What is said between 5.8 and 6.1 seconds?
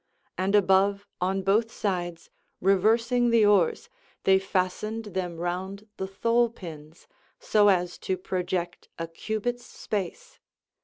the